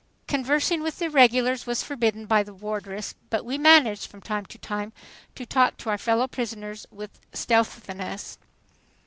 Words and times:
Conversing 0.27 0.81
with 0.81 0.97
the 0.97 1.11
"regulars" 1.11 1.67
was 1.67 1.83
forbidden 1.83 2.25
by 2.25 2.41
the 2.41 2.55
wardress, 2.55 3.13
but 3.29 3.45
we 3.45 3.59
managed, 3.59 4.07
from 4.09 4.19
time 4.19 4.47
to 4.47 4.57
time, 4.57 4.93
to 5.35 5.45
talk 5.45 5.77
to 5.77 5.91
our 5.91 5.97
fellow 5.99 6.27
prisoners 6.27 6.87
with 6.89 7.19
stealthiness. 7.33 8.39